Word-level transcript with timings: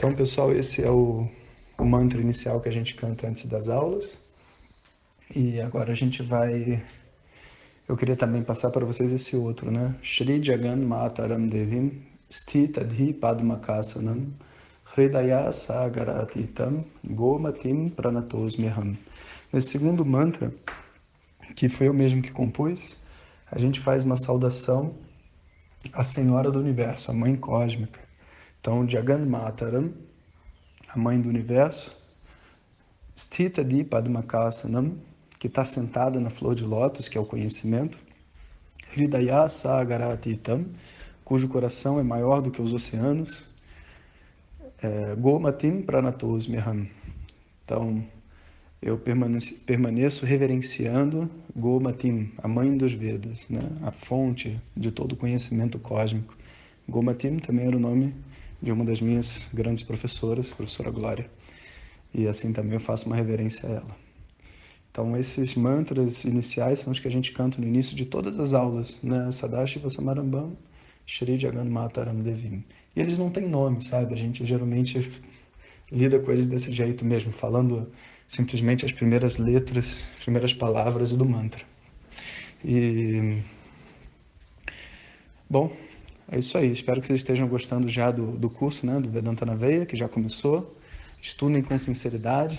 Então, 0.00 0.14
pessoal, 0.14 0.50
esse 0.50 0.82
é 0.82 0.90
o, 0.90 1.28
o 1.76 1.84
mantra 1.84 2.22
inicial 2.22 2.58
que 2.58 2.70
a 2.70 2.72
gente 2.72 2.94
canta 2.94 3.28
antes 3.28 3.44
das 3.44 3.68
aulas. 3.68 4.18
E 5.36 5.60
agora 5.60 5.92
a 5.92 5.94
gente 5.94 6.22
vai. 6.22 6.82
Eu 7.86 7.98
queria 7.98 8.16
também 8.16 8.42
passar 8.42 8.70
para 8.70 8.86
vocês 8.86 9.12
esse 9.12 9.36
outro, 9.36 9.70
né? 9.70 9.94
Shri 10.00 10.42
Jagan 10.42 10.76
Mataram 10.76 11.46
Devim 11.46 12.00
Stitadhi 12.32 13.12
Padmakasanam 13.12 14.32
Hridaya 14.96 15.52
Sagaratitam 15.52 16.82
Gomatim 17.04 17.90
Pranatosmiham. 17.90 18.96
Nesse 19.52 19.68
segundo 19.68 20.02
mantra, 20.02 20.50
que 21.54 21.68
foi 21.68 21.88
eu 21.88 21.92
mesmo 21.92 22.22
que 22.22 22.30
compus, 22.30 22.96
a 23.52 23.58
gente 23.58 23.78
faz 23.78 24.02
uma 24.02 24.16
saudação 24.16 24.94
à 25.92 26.02
Senhora 26.02 26.50
do 26.50 26.58
Universo, 26.58 27.10
a 27.10 27.14
Mãe 27.14 27.36
Cósmica. 27.36 28.09
Então, 28.60 28.86
Jagan 28.86 29.24
Mataram, 29.24 29.90
a 30.86 30.98
Mãe 30.98 31.18
do 31.18 31.30
Universo, 31.30 31.98
Stita 33.16 33.64
Di 33.64 33.82
Padmakasanam, 33.82 34.98
que 35.38 35.46
está 35.46 35.64
sentada 35.64 36.20
na 36.20 36.28
flor 36.28 36.54
de 36.54 36.62
lótus, 36.62 37.08
que 37.08 37.16
é 37.16 37.20
o 37.20 37.24
conhecimento, 37.24 37.96
Hridaya 38.94 39.48
Sagaratitam, 39.48 40.66
cujo 41.24 41.48
coração 41.48 41.98
é 41.98 42.02
maior 42.02 42.42
do 42.42 42.50
que 42.50 42.60
os 42.60 42.74
oceanos, 42.74 43.44
é, 44.82 45.14
Gomatim 45.14 45.80
Pranatos 45.80 46.46
Meham. 46.46 46.86
Então, 47.64 48.04
eu 48.82 48.98
permaneço, 48.98 49.54
permaneço 49.60 50.26
reverenciando 50.26 51.30
Gomatim, 51.56 52.30
a 52.36 52.46
mãe 52.46 52.76
dos 52.76 52.92
Vedas, 52.92 53.48
né? 53.48 53.62
a 53.82 53.90
fonte 53.90 54.60
de 54.76 54.92
todo 54.92 55.12
o 55.12 55.16
conhecimento 55.16 55.78
cósmico. 55.78 56.36
Gomatim 56.86 57.38
também 57.38 57.66
era 57.66 57.76
o 57.76 57.80
nome 57.80 58.14
de 58.62 58.70
uma 58.72 58.84
das 58.84 59.00
minhas 59.00 59.48
grandes 59.52 59.82
professoras, 59.82 60.52
professora 60.52 60.90
Glória, 60.90 61.30
e 62.12 62.26
assim 62.26 62.52
também 62.52 62.74
eu 62.74 62.80
faço 62.80 63.06
uma 63.06 63.16
reverência 63.16 63.68
a 63.68 63.72
ela. 63.72 63.96
Então, 64.90 65.16
esses 65.16 65.54
mantras 65.54 66.24
iniciais 66.24 66.80
são 66.80 66.92
os 66.92 66.98
que 66.98 67.06
a 67.06 67.10
gente 67.10 67.32
canta 67.32 67.60
no 67.60 67.66
início 67.66 67.94
de 67.96 68.04
todas 68.04 68.38
as 68.40 68.52
aulas, 68.52 69.00
né? 69.02 69.30
Sadashiva 69.30 69.88
Samarambam, 69.88 70.56
Shri 71.06 71.38
Jagan 71.38 71.64
Mataram 71.64 72.16
Devim. 72.16 72.64
E 72.94 73.00
eles 73.00 73.16
não 73.16 73.30
têm 73.30 73.48
nome, 73.48 73.82
sabe? 73.82 74.14
A 74.14 74.16
gente 74.16 74.44
geralmente 74.44 75.10
lida 75.90 76.18
com 76.18 76.32
eles 76.32 76.48
desse 76.48 76.72
jeito 76.72 77.04
mesmo, 77.04 77.30
falando 77.30 77.88
simplesmente 78.28 78.84
as 78.84 78.92
primeiras 78.92 79.38
letras, 79.38 80.04
as 80.16 80.22
primeiras 80.22 80.52
palavras 80.52 81.12
do 81.12 81.24
mantra. 81.24 81.64
E. 82.64 83.38
Bom, 85.48 85.72
é 86.30 86.38
isso 86.38 86.56
aí. 86.56 86.70
Espero 86.70 87.00
que 87.00 87.06
vocês 87.06 87.20
estejam 87.20 87.48
gostando 87.48 87.88
já 87.88 88.10
do, 88.10 88.32
do 88.38 88.48
curso, 88.48 88.86
né? 88.86 89.00
Do 89.00 89.10
Vedanta 89.10 89.44
na 89.44 89.54
Veia, 89.54 89.84
que 89.84 89.96
já 89.96 90.08
começou. 90.08 90.76
Estudem 91.20 91.62
com 91.62 91.78
sinceridade, 91.78 92.58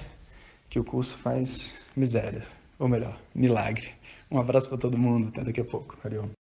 que 0.70 0.80
o 0.80 0.84
curso 0.84 1.18
faz 1.18 1.82
miséria. 1.96 2.44
Ou 2.78 2.88
melhor, 2.88 3.18
milagre. 3.34 3.90
Um 4.30 4.40
abraço 4.40 4.70
para 4.70 4.78
todo 4.78 4.98
mundo. 4.98 5.30
Até 5.30 5.44
daqui 5.44 5.62
a 5.62 5.66
pouco. 5.66 5.98
Ariom. 6.04 6.41